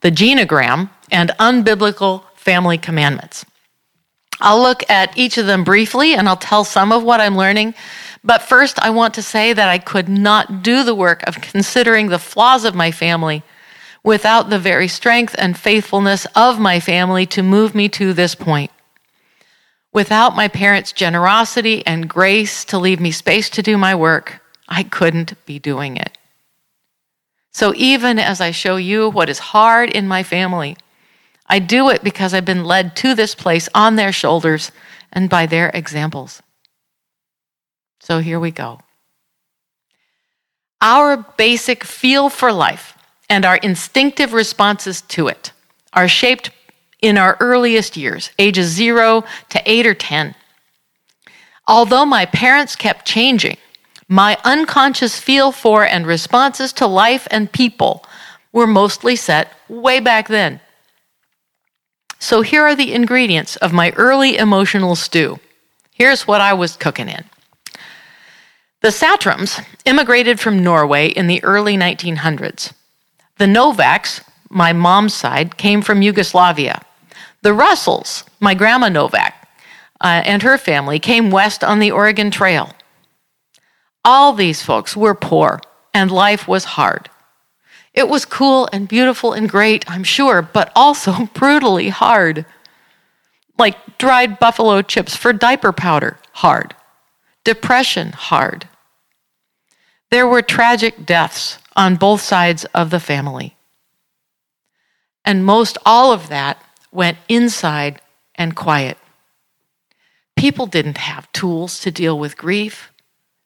the 0.01 0.11
genogram 0.11 0.89
and 1.11 1.29
unbiblical 1.39 2.23
family 2.35 2.77
commandments. 2.77 3.45
I'll 4.41 4.61
look 4.61 4.87
at 4.89 5.17
each 5.17 5.37
of 5.37 5.45
them 5.45 5.63
briefly 5.63 6.13
and 6.13 6.27
I'll 6.27 6.35
tell 6.35 6.65
some 6.65 6.91
of 6.91 7.03
what 7.03 7.21
I'm 7.21 7.37
learning. 7.37 7.73
But 8.23 8.41
first, 8.41 8.79
I 8.81 8.89
want 8.89 9.13
to 9.13 9.21
say 9.21 9.53
that 9.53 9.69
I 9.69 9.77
could 9.77 10.09
not 10.09 10.61
do 10.61 10.83
the 10.83 10.95
work 10.95 11.23
of 11.27 11.41
considering 11.41 12.09
the 12.09 12.19
flaws 12.19 12.65
of 12.65 12.75
my 12.75 12.91
family 12.91 13.43
without 14.03 14.49
the 14.49 14.59
very 14.59 14.87
strength 14.87 15.35
and 15.37 15.57
faithfulness 15.57 16.27
of 16.35 16.59
my 16.59 16.79
family 16.79 17.25
to 17.25 17.41
move 17.41 17.73
me 17.73 17.87
to 17.89 18.13
this 18.13 18.35
point. 18.35 18.71
Without 19.93 20.35
my 20.35 20.47
parents' 20.47 20.91
generosity 20.91 21.85
and 21.85 22.09
grace 22.09 22.65
to 22.65 22.77
leave 22.77 22.99
me 22.99 23.11
space 23.11 23.49
to 23.51 23.61
do 23.61 23.77
my 23.77 23.95
work, 23.95 24.41
I 24.67 24.83
couldn't 24.83 25.33
be 25.45 25.59
doing 25.59 25.97
it. 25.97 26.17
So 27.51 27.73
even 27.75 28.17
as 28.17 28.41
I 28.41 28.51
show 28.51 28.77
you 28.77 29.09
what 29.09 29.29
is 29.29 29.39
hard 29.39 29.91
in 29.91 30.07
my 30.07 30.23
family, 30.23 30.75
I 31.45 31.59
do 31.59 31.89
it 31.89 32.03
because 32.03 32.33
I've 32.33 32.45
been 32.45 32.63
led 32.63 32.95
to 32.97 33.13
this 33.13 33.35
place 33.35 33.69
on 33.75 33.95
their 33.95 34.11
shoulders 34.11 34.71
and 35.11 35.29
by 35.29 35.45
their 35.45 35.69
examples. 35.69 36.41
So 37.99 38.19
here 38.19 38.39
we 38.39 38.49
go. 38.49 38.79
Our 40.81 41.17
basic 41.37 41.83
feel 41.83 42.29
for 42.29 42.51
life 42.51 42.92
and 43.33 43.45
our 43.45 43.55
instinctive 43.57 44.31
responses 44.31 45.01
to 45.01 45.27
it 45.27 45.51
are 45.93 46.07
shaped 46.07 46.51
in 47.01 47.17
our 47.17 47.35
earliest 47.39 47.97
years, 47.97 48.29
ages 48.37 48.67
zero 48.67 49.23
to 49.49 49.59
eight 49.65 49.87
or 49.87 49.95
10. 49.95 50.35
Although 51.67 52.05
my 52.05 52.27
parents 52.27 52.75
kept 52.75 53.07
changing, 53.07 53.57
my 54.07 54.37
unconscious 54.43 55.19
feel 55.19 55.51
for 55.51 55.83
and 55.83 56.05
responses 56.05 56.71
to 56.73 56.85
life 56.85 57.27
and 57.31 57.51
people 57.51 58.05
were 58.51 58.67
mostly 58.67 59.15
set 59.15 59.51
way 59.67 59.99
back 59.99 60.27
then. 60.27 60.59
So 62.19 62.41
here 62.41 62.61
are 62.61 62.75
the 62.75 62.93
ingredients 62.93 63.55
of 63.55 63.73
my 63.73 63.89
early 63.95 64.37
emotional 64.37 64.95
stew. 64.95 65.39
Here's 65.91 66.27
what 66.27 66.39
I 66.39 66.53
was 66.53 66.77
cooking 66.77 67.09
in. 67.09 67.25
The 68.81 68.89
Satrams 68.89 69.59
immigrated 69.85 70.39
from 70.39 70.63
Norway 70.63 71.07
in 71.07 71.25
the 71.25 71.43
early 71.43 71.75
1900s. 71.75 72.73
The 73.37 73.45
Novaks, 73.45 74.21
my 74.49 74.73
mom's 74.73 75.13
side, 75.13 75.57
came 75.57 75.81
from 75.81 76.01
Yugoslavia. 76.01 76.81
The 77.41 77.53
Russells, 77.53 78.23
my 78.39 78.53
grandma 78.53 78.89
Novak, 78.89 79.47
uh, 80.01 80.21
and 80.25 80.43
her 80.43 80.57
family 80.57 80.99
came 80.99 81.31
west 81.31 81.63
on 81.63 81.79
the 81.79 81.91
Oregon 81.91 82.29
Trail. 82.29 82.73
All 84.05 84.33
these 84.33 84.61
folks 84.61 84.95
were 84.95 85.15
poor 85.15 85.59
and 85.93 86.11
life 86.11 86.47
was 86.47 86.63
hard. 86.65 87.09
It 87.93 88.09
was 88.09 88.25
cool 88.25 88.67
and 88.73 88.87
beautiful 88.87 89.33
and 89.33 89.49
great, 89.49 89.89
I'm 89.89 90.03
sure, 90.03 90.41
but 90.41 90.71
also 90.75 91.25
brutally 91.33 91.89
hard. 91.89 92.45
Like 93.57 93.97
dried 93.97 94.39
buffalo 94.39 94.81
chips 94.81 95.15
for 95.15 95.31
diaper 95.31 95.71
powder, 95.71 96.17
hard. 96.33 96.75
Depression, 97.43 98.11
hard. 98.11 98.67
There 100.11 100.27
were 100.27 100.41
tragic 100.41 101.05
deaths 101.05 101.57
on 101.75 101.95
both 101.95 102.21
sides 102.21 102.65
of 102.73 102.89
the 102.89 102.99
family. 102.99 103.55
And 105.25 105.45
most 105.45 105.77
all 105.85 106.11
of 106.11 106.29
that 106.29 106.61
went 106.91 107.17
inside 107.27 108.01
and 108.35 108.55
quiet. 108.55 108.97
People 110.35 110.65
didn't 110.65 110.97
have 110.97 111.31
tools 111.31 111.79
to 111.81 111.91
deal 111.91 112.17
with 112.17 112.37
grief. 112.37 112.91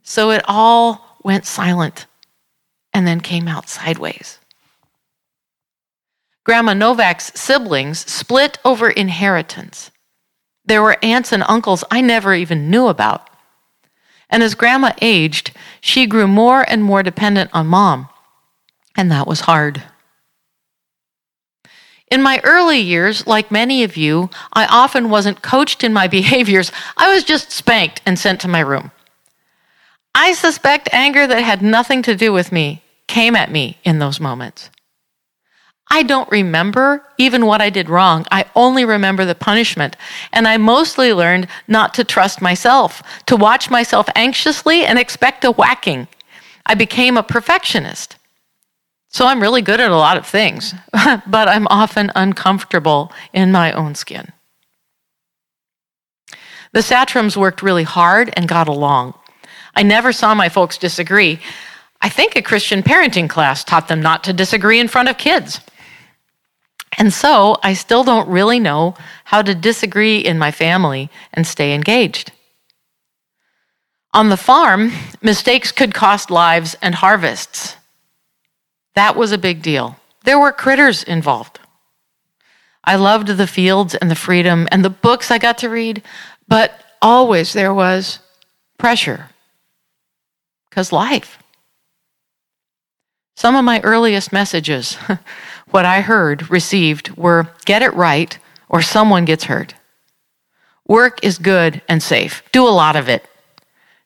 So 0.04 0.32
it 0.32 0.42
all 0.48 1.18
went 1.24 1.46
silent 1.46 2.06
and 2.94 3.06
then 3.06 3.20
came 3.20 3.48
out 3.48 3.70
sideways. 3.70 4.40
Grandma 6.44 6.74
Novak's 6.74 7.32
siblings 7.36 8.00
split 8.10 8.58
over 8.64 8.90
inheritance. 8.90 9.92
There 10.66 10.82
were 10.82 10.98
aunts 11.04 11.34
and 11.34 11.44
uncles 11.48 11.84
I 11.92 12.00
never 12.02 12.34
even 12.34 12.70
knew 12.70 12.88
about. 12.88 13.30
And 14.30 14.42
as 14.42 14.56
grandma 14.56 14.94
aged, 15.02 15.52
she 15.82 16.06
grew 16.06 16.28
more 16.28 16.66
and 16.70 16.84
more 16.84 17.04
dependent 17.04 17.50
on 17.54 17.68
mom, 17.68 18.08
and 18.98 19.12
that 19.12 19.28
was 19.28 19.42
hard. 19.42 19.84
In 22.10 22.22
my 22.22 22.42
early 22.44 22.80
years, 22.80 23.28
like 23.28 23.52
many 23.52 23.84
of 23.84 23.98
you, 23.98 24.30
I 24.54 24.66
often 24.66 25.10
wasn't 25.10 25.42
coached 25.42 25.84
in 25.84 25.94
my 25.94 26.08
behaviors. 26.20 26.72
I 26.98 27.14
was 27.14 27.24
just 27.24 27.52
spanked 27.52 28.02
and 28.06 28.18
sent 28.18 28.42
to 28.42 28.48
my 28.48 28.60
room. 28.60 28.92
I 30.16 30.34
suspect 30.34 30.90
anger 30.92 31.28
that 31.28 31.44
had 31.44 31.62
nothing 31.62 32.02
to 32.02 32.16
do 32.16 32.34
with 32.34 32.52
me 32.52 32.82
came 33.08 33.36
at 33.36 33.52
me 33.52 33.78
in 33.84 34.00
those 34.00 34.20
moments. 34.20 34.70
I 35.90 36.04
don't 36.04 36.30
remember 36.30 37.04
even 37.18 37.46
what 37.46 37.62
I 37.62 37.70
did 37.70 37.90
wrong. 37.90 38.26
I 38.30 38.46
only 38.56 38.84
remember 38.84 39.24
the 39.24 39.36
punishment. 39.36 39.96
And 40.34 40.48
I 40.48 40.58
mostly 40.58 41.14
learned 41.14 41.48
not 41.68 41.94
to 41.94 42.04
trust 42.04 42.42
myself, 42.42 43.02
to 43.28 43.38
watch 43.38 43.70
myself 43.70 44.10
anxiously 44.16 44.86
and 44.86 45.00
expect 45.00 45.46
a 45.46 45.52
whacking. 45.52 46.08
I 46.66 46.76
became 46.76 47.16
a 47.16 47.24
perfectionist. 47.24 48.18
So 49.18 49.26
I'm 49.26 49.42
really 49.42 49.64
good 49.64 49.80
at 49.80 49.90
a 49.90 49.98
lot 49.98 50.18
of 50.18 50.28
things, 50.28 50.76
but 50.94 51.48
I'm 51.48 51.66
often 51.72 52.12
uncomfortable 52.14 53.12
in 53.34 53.52
my 53.52 53.72
own 53.72 53.96
skin. 53.96 54.32
The 56.72 56.82
Satrams 56.82 57.36
worked 57.36 57.64
really 57.64 57.82
hard 57.82 58.32
and 58.38 58.48
got 58.48 58.68
along. 58.68 59.16
I 59.74 59.82
never 59.82 60.12
saw 60.12 60.36
my 60.36 60.50
folks 60.50 60.78
disagree. 60.78 61.40
I 62.00 62.10
think 62.10 62.36
a 62.36 62.44
Christian 62.44 62.84
parenting 62.84 63.28
class 63.28 63.64
taught 63.64 63.88
them 63.88 64.04
not 64.04 64.24
to 64.26 64.34
disagree 64.34 64.80
in 64.80 64.88
front 64.88 65.10
of 65.10 65.18
kids. 65.18 65.62
And 67.00 67.12
so 67.12 67.58
I 67.64 67.74
still 67.74 68.04
don't 68.04 68.30
really 68.30 68.60
know 68.60 68.94
how 69.24 69.42
to 69.42 69.56
disagree 69.56 70.20
in 70.20 70.38
my 70.38 70.52
family 70.52 71.10
and 71.34 71.48
stay 71.48 71.74
engaged. 71.74 72.34
On 74.14 74.30
the 74.30 74.38
farm, 74.38 74.92
mistakes 75.24 75.72
could 75.72 75.96
cost 75.96 76.30
lives 76.30 76.76
and 76.84 76.94
harvests. 76.94 77.78
That 78.98 79.16
was 79.16 79.32
a 79.32 79.38
big 79.38 79.62
deal. 79.62 79.96
There 80.24 80.40
were 80.40 80.52
critters 80.52 81.04
involved. 81.04 81.60
I 82.84 82.96
loved 82.96 83.28
the 83.28 83.46
fields 83.46 83.94
and 83.94 84.10
the 84.10 84.16
freedom 84.16 84.68
and 84.72 84.84
the 84.84 84.90
books 84.90 85.30
I 85.30 85.38
got 85.38 85.60
to 85.60 85.70
read, 85.70 86.02
but 86.48 86.84
always 87.00 87.54
there 87.54 87.76
was 87.76 88.18
pressure 88.80 89.30
because 90.68 90.92
life. 90.92 91.38
Some 93.36 93.56
of 93.56 93.64
my 93.64 93.82
earliest 93.82 94.34
messages, 94.34 94.96
what 95.70 95.86
I 95.86 96.02
heard, 96.02 96.50
received, 96.50 97.16
were 97.16 97.50
get 97.66 97.84
it 97.84 97.94
right 97.94 98.36
or 98.68 98.82
someone 98.82 99.26
gets 99.26 99.44
hurt. 99.44 99.76
Work 100.88 101.24
is 101.24 101.38
good 101.38 101.84
and 101.88 102.02
safe. 102.02 102.42
Do 102.52 102.68
a 102.68 102.74
lot 102.74 102.96
of 102.96 103.08
it. 103.08 103.24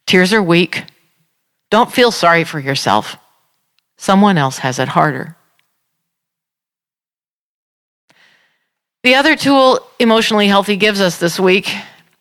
Tears 0.06 0.34
are 0.34 0.44
weak. 0.44 0.84
Don't 1.70 1.94
feel 1.94 2.12
sorry 2.12 2.44
for 2.44 2.60
yourself. 2.60 3.16
Someone 4.02 4.36
else 4.40 4.58
has 4.58 4.80
it 4.80 4.88
harder. 4.88 5.36
The 9.04 9.14
other 9.14 9.36
tool 9.36 9.88
Emotionally 10.00 10.48
Healthy 10.48 10.78
gives 10.78 11.00
us 11.00 11.18
this 11.18 11.40
week 11.40 11.72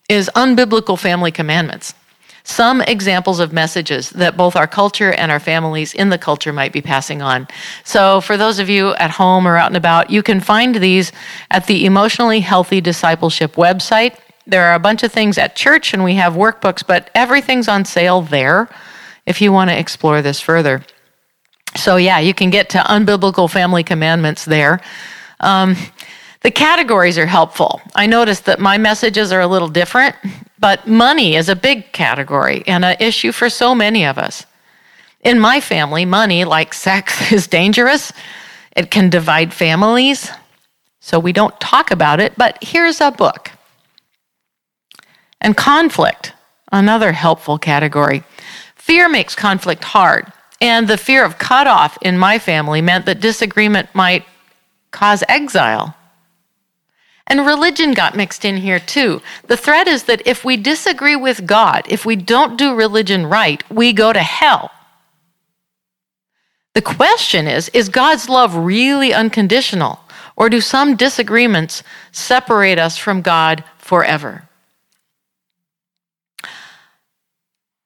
is 0.06 0.30
unbiblical 0.36 0.98
family 0.98 1.30
commandments 1.30 1.94
some 2.42 2.80
examples 2.82 3.38
of 3.38 3.52
messages 3.52 4.10
that 4.10 4.36
both 4.36 4.56
our 4.56 4.66
culture 4.66 5.12
and 5.12 5.30
our 5.30 5.40
families 5.40 5.94
in 5.94 6.08
the 6.08 6.18
culture 6.18 6.52
might 6.52 6.72
be 6.72 6.82
passing 6.82 7.22
on. 7.22 7.46
So, 7.84 8.20
for 8.20 8.36
those 8.36 8.58
of 8.58 8.68
you 8.68 8.94
at 8.94 9.10
home 9.10 9.46
or 9.46 9.56
out 9.56 9.68
and 9.68 9.76
about, 9.76 10.10
you 10.10 10.22
can 10.22 10.40
find 10.40 10.74
these 10.74 11.12
at 11.50 11.66
the 11.66 11.86
Emotionally 11.86 12.40
Healthy 12.40 12.80
Discipleship 12.80 13.54
website. 13.54 14.18
There 14.46 14.64
are 14.64 14.74
a 14.74 14.80
bunch 14.80 15.02
of 15.02 15.12
things 15.12 15.38
at 15.38 15.54
church, 15.54 15.94
and 15.94 16.02
we 16.02 16.14
have 16.14 16.32
workbooks, 16.34 16.84
but 16.86 17.10
everything's 17.14 17.68
on 17.68 17.84
sale 17.84 18.22
there 18.22 18.68
if 19.26 19.40
you 19.40 19.52
want 19.52 19.70
to 19.70 19.78
explore 19.78 20.22
this 20.22 20.40
further. 20.40 20.82
So, 21.76 21.96
yeah, 21.96 22.18
you 22.18 22.34
can 22.34 22.50
get 22.50 22.70
to 22.70 22.78
unbiblical 22.78 23.50
family 23.50 23.84
commandments 23.84 24.44
there. 24.44 24.80
Um, 25.40 25.76
the 26.42 26.50
categories 26.50 27.18
are 27.18 27.26
helpful. 27.26 27.82
I 27.94 28.06
noticed 28.06 28.46
that 28.46 28.58
my 28.58 28.78
messages 28.78 29.30
are 29.30 29.40
a 29.40 29.46
little 29.46 29.68
different, 29.68 30.16
but 30.58 30.86
money 30.86 31.36
is 31.36 31.48
a 31.48 31.56
big 31.56 31.92
category 31.92 32.62
and 32.66 32.84
an 32.84 32.96
issue 32.98 33.30
for 33.30 33.50
so 33.50 33.74
many 33.74 34.06
of 34.06 34.18
us. 34.18 34.46
In 35.22 35.38
my 35.38 35.60
family, 35.60 36.06
money, 36.06 36.44
like 36.44 36.72
sex, 36.72 37.32
is 37.32 37.46
dangerous. 37.46 38.12
It 38.74 38.90
can 38.90 39.10
divide 39.10 39.52
families. 39.52 40.30
so 41.00 41.18
we 41.18 41.32
don't 41.32 41.58
talk 41.60 41.90
about 41.90 42.20
it, 42.20 42.34
but 42.36 42.58
here's 42.62 43.00
a 43.00 43.10
book. 43.10 43.50
And 45.40 45.56
conflict, 45.56 46.32
another 46.70 47.12
helpful 47.12 47.58
category. 47.58 48.22
Fear 48.76 49.08
makes 49.08 49.34
conflict 49.34 49.84
hard, 49.84 50.32
and 50.60 50.86
the 50.86 50.98
fear 50.98 51.24
of 51.24 51.38
cutoff 51.38 51.96
in 52.02 52.18
my 52.18 52.38
family 52.38 52.82
meant 52.82 53.06
that 53.06 53.20
disagreement 53.20 53.88
might 53.94 54.24
cause 54.90 55.24
exile. 55.28 55.96
And 57.26 57.46
religion 57.46 57.92
got 57.92 58.16
mixed 58.16 58.44
in 58.44 58.56
here 58.56 58.80
too. 58.80 59.22
The 59.46 59.56
threat 59.56 59.86
is 59.86 60.04
that 60.04 60.26
if 60.26 60.44
we 60.44 60.56
disagree 60.56 61.16
with 61.16 61.46
God, 61.46 61.86
if 61.88 62.04
we 62.04 62.16
don't 62.16 62.58
do 62.58 62.74
religion 62.74 63.24
right, 63.26 63.62
we 63.70 63.92
go 63.92 64.12
to 64.12 64.22
hell. 64.22 64.70
The 66.74 66.82
question 66.82 67.46
is 67.46 67.68
Is 67.70 67.88
God's 67.88 68.28
love 68.28 68.54
really 68.54 69.14
unconditional? 69.14 70.00
Or 70.36 70.48
do 70.48 70.60
some 70.60 70.96
disagreements 70.96 71.82
separate 72.12 72.78
us 72.78 72.96
from 72.96 73.20
God 73.20 73.62
forever? 73.76 74.48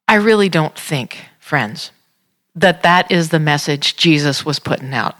I 0.07 0.15
really 0.15 0.49
don't 0.49 0.79
think, 0.79 1.25
friends, 1.41 1.91
that 2.55 2.83
that 2.83 3.11
is 3.11 3.29
the 3.29 3.41
message 3.41 3.97
Jesus 3.97 4.45
was 4.45 4.59
putting 4.59 4.95
out. 4.95 5.17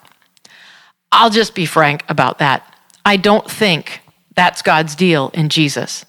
I'll 1.11 1.31
just 1.31 1.55
be 1.55 1.67
frank 1.67 2.05
about 2.09 2.39
that. 2.39 2.63
I 3.05 3.17
don't 3.17 3.51
think 3.51 4.01
that's 4.35 4.63
God's 4.63 4.95
deal 4.95 5.31
in 5.35 5.49
Jesus. 5.49 6.05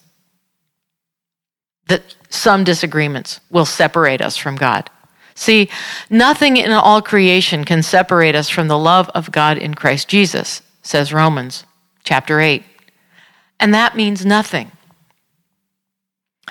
That 1.88 2.16
some 2.30 2.64
disagreements 2.64 3.40
will 3.50 3.66
separate 3.66 4.22
us 4.22 4.38
from 4.38 4.56
God. 4.56 4.90
See, 5.36 5.70
nothing 6.10 6.58
in 6.58 6.72
all 6.72 7.02
creation 7.02 7.66
can 7.66 7.84
separate 7.84 8.36
us 8.36 8.50
from 8.50 8.68
the 8.68 8.78
love 8.78 9.10
of 9.10 9.32
God 9.32 9.58
in 9.58 9.76
Christ 9.76 10.08
Jesus, 10.08 10.62
says 10.82 11.14
Romans 11.14 11.66
chapter 12.04 12.40
8. 12.40 12.64
And 13.60 13.74
that 13.74 13.98
means 13.98 14.26
nothing. 14.26 14.72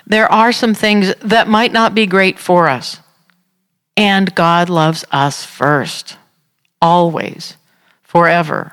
There 0.06 0.30
are 0.30 0.52
some 0.52 0.74
things 0.74 1.14
that 1.22 1.48
might 1.48 1.72
not 1.72 1.94
be 1.94 2.06
great 2.06 2.38
for 2.38 2.68
us. 2.68 3.00
And 3.96 4.34
God 4.34 4.68
loves 4.68 5.04
us 5.10 5.44
first, 5.44 6.16
always, 6.82 7.56
forever. 8.02 8.72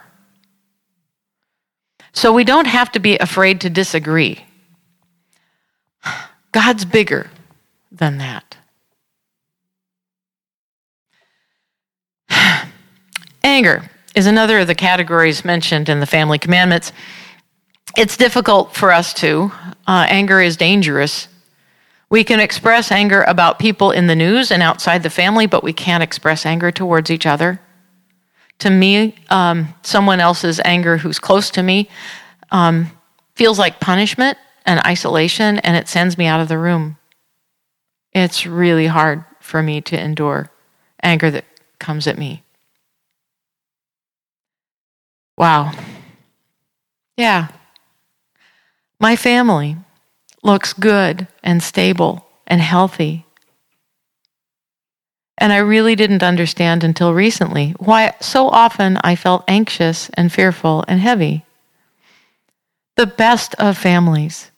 So 2.13 2.33
we 2.33 2.43
don't 2.43 2.67
have 2.67 2.91
to 2.93 2.99
be 2.99 3.17
afraid 3.17 3.61
to 3.61 3.69
disagree. 3.69 4.45
God's 6.51 6.85
bigger 6.85 7.29
than 7.91 8.17
that. 8.17 8.57
Anger 13.43 13.89
is 14.15 14.25
another 14.25 14.59
of 14.59 14.67
the 14.67 14.75
categories 14.75 15.45
mentioned 15.45 15.87
in 15.87 15.99
the 15.99 16.05
family 16.05 16.37
commandments. 16.37 16.91
It's 17.97 18.17
difficult 18.17 18.75
for 18.75 18.91
us 18.91 19.13
to. 19.15 19.51
Uh, 19.87 20.05
anger 20.09 20.41
is 20.41 20.57
dangerous. 20.57 21.27
We 22.11 22.23
can 22.23 22.39
express 22.39 22.91
anger 22.91 23.23
about 23.23 23.57
people 23.57 23.89
in 23.89 24.05
the 24.05 24.15
news 24.15 24.51
and 24.51 24.61
outside 24.61 25.01
the 25.01 25.09
family, 25.09 25.47
but 25.47 25.63
we 25.63 25.73
can't 25.73 26.03
express 26.03 26.45
anger 26.45 26.69
towards 26.71 27.09
each 27.09 27.25
other 27.25 27.59
to 28.61 28.69
me, 28.69 29.15
um, 29.31 29.73
someone 29.81 30.19
else's 30.19 30.61
anger 30.63 30.97
who's 30.97 31.17
close 31.17 31.49
to 31.49 31.63
me 31.63 31.89
um, 32.51 32.91
feels 33.35 33.57
like 33.57 33.79
punishment 33.79 34.37
and 34.67 34.79
isolation, 34.81 35.57
and 35.59 35.75
it 35.75 35.87
sends 35.87 36.15
me 36.15 36.27
out 36.27 36.39
of 36.39 36.47
the 36.47 36.59
room. 36.59 36.97
It's 38.13 38.45
really 38.45 38.85
hard 38.85 39.25
for 39.39 39.63
me 39.63 39.81
to 39.81 39.99
endure 39.99 40.51
anger 41.01 41.31
that 41.31 41.45
comes 41.79 42.05
at 42.05 42.19
me. 42.19 42.43
Wow. 45.37 45.71
Yeah. 47.17 47.47
My 48.99 49.15
family 49.15 49.77
looks 50.43 50.73
good 50.73 51.27
and 51.43 51.61
stable 51.61 52.25
and 52.47 52.61
healthy 52.61 53.25
and 55.41 55.51
I 55.51 55.57
really 55.57 55.95
didn't 55.95 56.21
understand 56.21 56.83
until 56.83 57.15
recently 57.15 57.71
why 57.79 58.13
so 58.21 58.47
often 58.47 58.97
I 59.03 59.15
felt 59.15 59.43
anxious 59.47 60.07
and 60.13 60.31
fearful 60.31 60.85
and 60.87 60.99
heavy. 60.99 61.43
The 62.95 63.07
best 63.07 63.55
of 63.55 63.75
families 63.75 64.51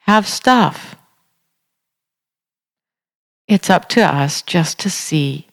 have 0.00 0.28
stuff. 0.28 0.96
It's 3.46 3.70
up 3.70 3.88
to 3.90 4.02
us 4.02 4.42
just 4.42 4.78
to 4.80 4.90
see 4.90 5.48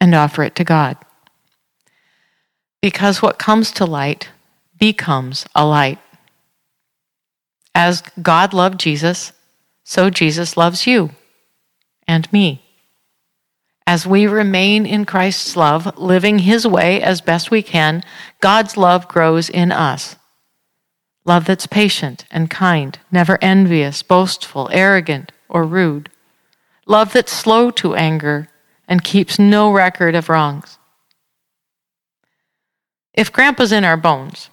and 0.00 0.12
offer 0.12 0.42
it 0.42 0.56
to 0.56 0.64
God. 0.64 0.96
Because 2.82 3.22
what 3.22 3.38
comes 3.38 3.70
to 3.70 3.86
light 3.86 4.30
becomes 4.76 5.46
a 5.54 5.64
light. 5.64 6.00
As 7.74 8.02
God 8.22 8.52
loved 8.52 8.80
Jesus, 8.80 9.32
so 9.82 10.10
Jesus 10.10 10.56
loves 10.56 10.86
you 10.86 11.10
and 12.06 12.32
me. 12.32 12.62
As 13.86 14.06
we 14.06 14.26
remain 14.26 14.86
in 14.86 15.04
Christ's 15.04 15.56
love, 15.56 15.98
living 15.98 16.40
His 16.40 16.66
way 16.66 17.02
as 17.02 17.20
best 17.20 17.50
we 17.50 17.62
can, 17.62 18.02
God's 18.40 18.76
love 18.76 19.08
grows 19.08 19.50
in 19.50 19.72
us. 19.72 20.16
Love 21.26 21.46
that's 21.46 21.66
patient 21.66 22.24
and 22.30 22.50
kind, 22.50 22.98
never 23.10 23.38
envious, 23.42 24.02
boastful, 24.02 24.68
arrogant, 24.72 25.32
or 25.48 25.64
rude. 25.64 26.10
Love 26.86 27.12
that's 27.12 27.32
slow 27.32 27.70
to 27.70 27.94
anger 27.94 28.48
and 28.86 29.04
keeps 29.04 29.38
no 29.38 29.70
record 29.70 30.14
of 30.14 30.28
wrongs. 30.28 30.78
If 33.14 33.32
Grandpa's 33.32 33.72
in 33.72 33.84
our 33.84 33.96
bones, 33.96 34.50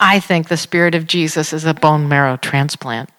I 0.00 0.18
think 0.18 0.48
the 0.48 0.56
Spirit 0.56 0.94
of 0.94 1.06
Jesus 1.06 1.52
is 1.52 1.66
a 1.66 1.74
bone 1.74 2.08
marrow 2.08 2.38
transplant 2.38 3.10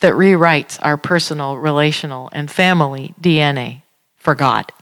that 0.00 0.14
rewrites 0.14 0.76
our 0.82 0.96
personal, 0.96 1.56
relational, 1.56 2.28
and 2.32 2.50
family 2.50 3.14
DNA 3.20 3.82
for 4.16 4.34
God. 4.34 4.72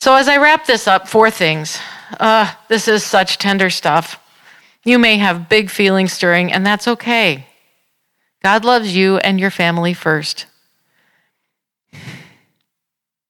So, 0.00 0.14
as 0.14 0.26
I 0.26 0.38
wrap 0.38 0.66
this 0.66 0.88
up, 0.88 1.06
four 1.06 1.30
things. 1.30 1.78
Uh, 2.18 2.52
this 2.68 2.88
is 2.88 3.04
such 3.04 3.38
tender 3.38 3.70
stuff. 3.70 4.20
You 4.84 4.98
may 4.98 5.18
have 5.18 5.48
big 5.48 5.70
feelings 5.70 6.12
stirring, 6.12 6.52
and 6.52 6.64
that's 6.64 6.88
okay. 6.88 7.46
God 8.42 8.64
loves 8.64 8.94
you 8.94 9.18
and 9.18 9.38
your 9.38 9.50
family 9.50 9.94
first. 9.94 10.46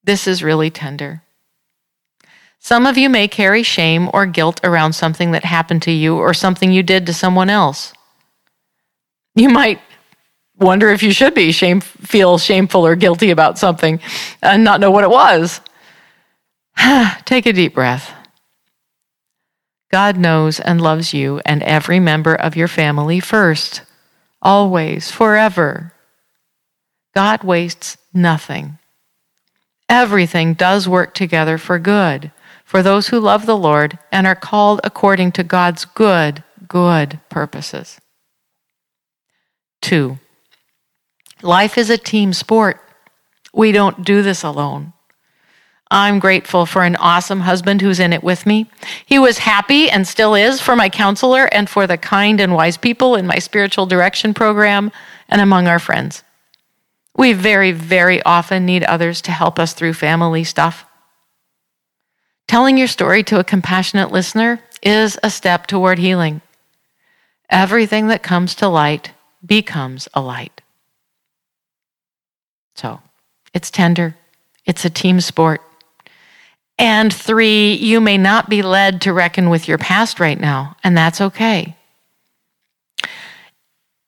This 0.06 0.26
is 0.26 0.42
really 0.42 0.68
tender. 0.68 1.23
Some 2.64 2.86
of 2.86 2.96
you 2.96 3.10
may 3.10 3.28
carry 3.28 3.62
shame 3.62 4.08
or 4.14 4.24
guilt 4.24 4.58
around 4.64 4.94
something 4.94 5.32
that 5.32 5.44
happened 5.44 5.82
to 5.82 5.90
you 5.90 6.16
or 6.16 6.32
something 6.32 6.72
you 6.72 6.82
did 6.82 7.04
to 7.04 7.12
someone 7.12 7.50
else. 7.50 7.92
You 9.34 9.50
might 9.50 9.82
wonder 10.56 10.88
if 10.88 11.02
you 11.02 11.12
should 11.12 11.34
be 11.34 11.52
shame, 11.52 11.82
feel 11.82 12.38
shameful 12.38 12.86
or 12.86 12.96
guilty 12.96 13.30
about 13.30 13.58
something 13.58 14.00
and 14.42 14.64
not 14.64 14.80
know 14.80 14.90
what 14.90 15.04
it 15.04 15.10
was. 15.10 15.60
Take 17.26 17.44
a 17.44 17.52
deep 17.52 17.74
breath. 17.74 18.14
God 19.92 20.16
knows 20.16 20.58
and 20.58 20.80
loves 20.80 21.12
you 21.12 21.42
and 21.44 21.62
every 21.64 22.00
member 22.00 22.34
of 22.34 22.56
your 22.56 22.68
family 22.68 23.20
first, 23.20 23.82
always, 24.40 25.10
forever. 25.10 25.92
God 27.14 27.44
wastes 27.44 27.98
nothing. 28.14 28.78
Everything 29.86 30.54
does 30.54 30.88
work 30.88 31.12
together 31.12 31.58
for 31.58 31.78
good 31.78 32.32
for 32.74 32.82
those 32.82 33.06
who 33.06 33.20
love 33.20 33.46
the 33.46 33.56
Lord 33.56 34.00
and 34.10 34.26
are 34.26 34.34
called 34.34 34.80
according 34.82 35.30
to 35.30 35.44
God's 35.44 35.84
good, 35.84 36.42
good 36.66 37.20
purposes. 37.28 38.00
Two, 39.80 40.18
Life 41.40 41.78
is 41.78 41.88
a 41.88 41.96
team 41.96 42.32
sport. 42.32 42.80
We 43.52 43.70
don't 43.70 44.04
do 44.04 44.22
this 44.22 44.42
alone. 44.42 44.92
I'm 45.88 46.18
grateful 46.18 46.66
for 46.66 46.82
an 46.82 46.96
awesome 46.96 47.42
husband 47.42 47.80
who's 47.80 48.00
in 48.00 48.12
it 48.12 48.24
with 48.24 48.44
me. 48.44 48.68
He 49.06 49.20
was 49.20 49.38
happy 49.38 49.88
and 49.88 50.04
still 50.04 50.34
is 50.34 50.60
for 50.60 50.74
my 50.74 50.88
counselor 50.88 51.44
and 51.54 51.70
for 51.70 51.86
the 51.86 51.96
kind 51.96 52.40
and 52.40 52.54
wise 52.54 52.76
people 52.76 53.14
in 53.14 53.24
my 53.24 53.38
spiritual 53.38 53.86
direction 53.86 54.34
program 54.34 54.90
and 55.28 55.40
among 55.40 55.68
our 55.68 55.78
friends. 55.78 56.24
We 57.16 57.34
very, 57.34 57.70
very 57.70 58.20
often 58.24 58.66
need 58.66 58.82
others 58.82 59.22
to 59.22 59.30
help 59.30 59.60
us 59.60 59.74
through 59.74 59.94
family 59.94 60.42
stuff. 60.42 60.86
Telling 62.54 62.78
your 62.78 62.86
story 62.86 63.24
to 63.24 63.40
a 63.40 63.42
compassionate 63.42 64.12
listener 64.12 64.60
is 64.80 65.18
a 65.24 65.28
step 65.28 65.66
toward 65.66 65.98
healing. 65.98 66.40
Everything 67.50 68.06
that 68.06 68.22
comes 68.22 68.54
to 68.54 68.68
light 68.68 69.10
becomes 69.44 70.08
a 70.14 70.20
light. 70.20 70.60
So 72.76 73.00
it's 73.52 73.72
tender, 73.72 74.16
it's 74.66 74.84
a 74.84 74.88
team 74.88 75.20
sport. 75.20 75.62
And 76.78 77.12
three, 77.12 77.72
you 77.72 78.00
may 78.00 78.16
not 78.16 78.48
be 78.48 78.62
led 78.62 79.00
to 79.00 79.12
reckon 79.12 79.50
with 79.50 79.66
your 79.66 79.78
past 79.78 80.20
right 80.20 80.38
now, 80.38 80.76
and 80.84 80.96
that's 80.96 81.20
okay. 81.20 81.76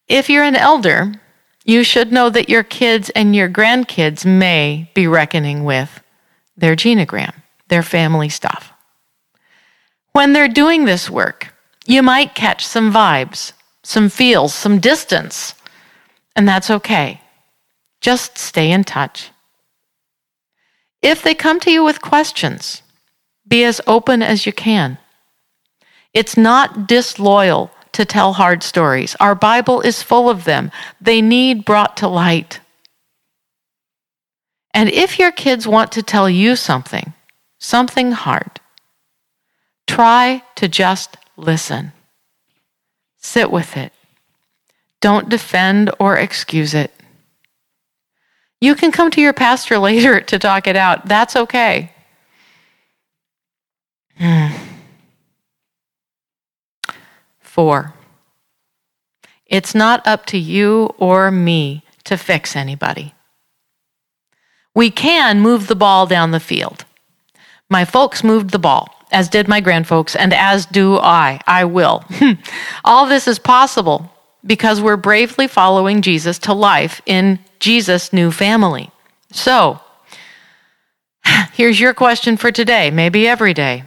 If 0.07 0.31
you're 0.31 0.45
an 0.45 0.55
elder, 0.55 1.15
you 1.65 1.83
should 1.83 2.13
know 2.13 2.31
that 2.31 2.49
your 2.49 2.63
kids 2.63 3.11
and 3.11 3.35
your 3.35 3.49
grandkids 3.49 4.25
may 4.25 4.89
be 4.95 5.09
reckoning 5.09 5.65
with 5.65 6.01
their 6.57 6.77
genogram, 6.77 7.35
their 7.69 7.83
family 7.83 8.29
stuff. 8.29 8.73
When 10.13 10.33
they're 10.33 10.49
doing 10.49 10.85
this 10.85 11.11
work, 11.11 11.53
you 11.87 12.03
might 12.03 12.35
catch 12.35 12.67
some 12.67 12.93
vibes, 12.93 13.53
some 13.83 14.09
feels, 14.09 14.55
some 14.55 14.79
distance, 14.79 15.55
and 16.35 16.49
that's 16.49 16.71
okay. 16.71 17.21
Just 18.01 18.39
stay 18.39 18.71
in 18.71 18.85
touch. 18.85 19.31
If 21.03 21.23
they 21.23 21.35
come 21.35 21.61
to 21.61 21.71
you 21.71 21.85
with 21.85 22.01
questions, 22.01 22.83
be 23.47 23.63
as 23.65 23.81
open 23.87 24.23
as 24.23 24.47
you 24.47 24.53
can. 24.53 24.99
It's 26.13 26.37
not 26.37 26.89
disloyal 26.89 27.71
to 27.93 28.05
tell 28.05 28.33
hard 28.33 28.63
stories. 28.63 29.17
Our 29.21 29.35
Bible 29.35 29.81
is 29.81 30.03
full 30.03 30.29
of 30.29 30.45
them. 30.45 30.71
They 31.01 31.23
need 31.23 31.65
brought 31.65 31.97
to 31.99 32.09
light. 32.09 32.61
And 34.75 34.91
if 34.91 35.19
your 35.19 35.33
kids 35.33 35.67
want 35.67 35.93
to 35.93 36.03
tell 36.03 36.29
you 36.29 36.57
something, 36.57 37.15
something 37.67 38.13
hard, 38.13 38.61
try 39.89 40.43
to 40.55 40.69
just 40.69 41.17
listen. 41.37 41.93
Sit 43.19 43.51
with 43.51 43.77
it. 43.77 43.93
Don't 45.01 45.29
defend 45.29 45.91
or 45.99 46.17
excuse 46.17 46.75
it. 46.75 46.93
You 48.61 48.75
can 48.77 48.93
come 48.93 49.11
to 49.11 49.21
your 49.21 49.33
pastor 49.33 49.79
later 49.89 50.21
to 50.21 50.39
talk 50.39 50.67
it 50.67 50.77
out. 50.77 51.07
That's 51.07 51.35
okay. 51.35 51.93
Hmm. 54.17 54.55
Four, 57.41 57.95
it's 59.47 59.75
not 59.75 60.07
up 60.07 60.27
to 60.27 60.39
you 60.39 60.95
or 60.99 61.31
me 61.31 61.83
to 62.05 62.17
fix 62.17 62.55
anybody. 62.55 63.15
We 64.75 64.91
can 64.91 65.41
move 65.41 65.67
the 65.67 65.75
ball 65.75 66.07
down 66.07 66.31
the 66.31 66.41
field. 66.41 66.86
My 67.69 67.85
folks 67.85 68.23
moved 68.23 68.51
the 68.51 68.59
ball, 68.59 68.95
as 69.11 69.29
did 69.29 69.49
my 69.49 69.61
grandfolks, 69.61 70.17
and 70.19 70.33
as 70.33 70.67
do 70.67 70.99
I. 70.99 71.41
I 71.47 71.65
will. 71.65 72.05
Hmm. 72.17 72.33
All 72.85 73.07
this 73.07 73.27
is 73.27 73.39
possible 73.39 74.11
because 74.45 74.81
we're 74.81 74.97
bravely 74.97 75.47
following 75.47 76.03
Jesus 76.03 76.39
to 76.41 76.53
life 76.53 77.03
in 77.07 77.39
Jesus' 77.59 78.13
new 78.13 78.31
family. 78.31 78.91
So, 79.33 79.81
here's 81.53 81.81
your 81.81 81.95
question 81.95 82.37
for 82.37 82.53
today, 82.53 82.91
maybe 82.91 83.27
every 83.27 83.55
day. 83.55 83.85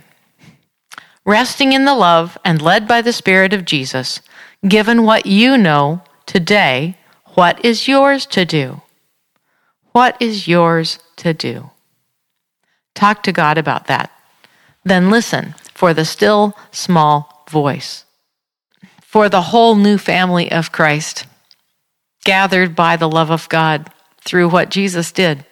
Resting 1.26 1.74
in 1.74 1.86
the 1.86 1.96
love 1.96 2.38
and 2.44 2.62
led 2.62 2.88
by 2.88 3.02
the 3.02 3.14
Spirit 3.14 3.54
of 3.54 3.66
Jesus, 3.66 4.22
given 4.68 5.04
what 5.04 5.26
you 5.26 5.58
know 5.58 6.02
today, 6.26 6.98
what 7.36 7.64
is 7.64 7.88
yours 7.88 8.26
to 8.28 8.46
do? 8.46 8.82
What 9.92 10.18
is 10.20 10.48
yours 10.48 11.00
to 11.18 11.34
do? 11.34 11.70
Talk 13.00 13.24
to 13.24 13.32
God 13.32 13.58
about 13.58 13.88
that. 13.88 14.12
Then 14.84 15.10
listen 15.10 15.56
for 15.74 15.94
the 15.94 16.06
still 16.06 16.56
small 16.72 17.46
voice 17.50 18.06
for 19.10 19.28
the 19.28 19.42
whole 19.42 19.76
new 19.76 19.98
family 19.98 20.52
of 20.52 20.72
Christ, 20.72 21.26
gathered 22.26 22.76
by 22.76 22.96
the 22.96 23.10
love 23.10 23.32
of 23.32 23.50
God 23.50 23.90
through 24.22 24.50
what 24.50 24.70
Jesus 24.70 25.12
did. 25.12 25.44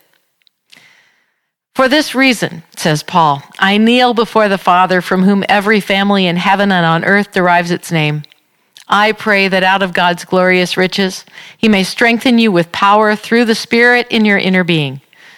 For 1.73 1.87
this 1.87 2.13
reason, 2.13 2.61
says 2.75 3.01
Paul, 3.01 3.41
I 3.57 3.77
kneel 3.77 4.13
before 4.13 4.47
the 4.47 4.59
Father 4.59 5.01
from 5.01 5.23
whom 5.23 5.43
every 5.49 5.79
family 5.79 6.27
in 6.27 6.35
heaven 6.35 6.71
and 6.71 6.85
on 6.85 7.03
earth 7.03 7.31
derives 7.31 7.71
its 7.71 7.91
name. 7.91 8.21
I 8.87 9.11
pray 9.13 9.47
that 9.47 9.63
out 9.63 9.81
of 9.81 9.91
God's 9.91 10.23
glorious 10.23 10.77
riches, 10.77 11.25
he 11.57 11.67
may 11.67 11.83
strengthen 11.83 12.37
you 12.37 12.51
with 12.51 12.71
power 12.71 13.15
through 13.15 13.45
the 13.45 13.55
Spirit 13.55 14.05
in 14.11 14.23
your 14.23 14.37
inner 14.37 14.63
being, 14.63 15.01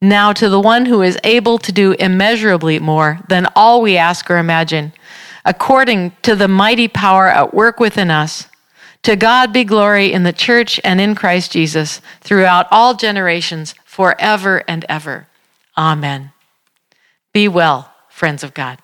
Now, 0.00 0.32
to 0.32 0.48
the 0.48 0.60
one 0.60 0.86
who 0.86 1.02
is 1.02 1.18
able 1.24 1.58
to 1.58 1.72
do 1.72 1.92
immeasurably 1.92 2.78
more 2.78 3.20
than 3.28 3.48
all 3.56 3.82
we 3.82 3.96
ask 3.96 4.30
or 4.30 4.38
imagine, 4.38 4.92
according 5.44 6.12
to 6.22 6.36
the 6.36 6.46
mighty 6.46 6.86
power 6.86 7.26
at 7.26 7.52
work 7.52 7.80
within 7.80 8.10
us, 8.10 8.46
to 9.02 9.16
God 9.16 9.52
be 9.52 9.64
glory 9.64 10.12
in 10.12 10.22
the 10.22 10.32
church 10.32 10.80
and 10.84 11.00
in 11.00 11.14
Christ 11.14 11.52
Jesus 11.52 12.00
throughout 12.20 12.66
all 12.70 12.94
generations, 12.94 13.74
forever 13.84 14.62
and 14.68 14.84
ever. 14.88 15.26
Amen. 15.76 16.32
Be 17.32 17.48
well, 17.48 17.92
friends 18.08 18.44
of 18.44 18.54
God. 18.54 18.78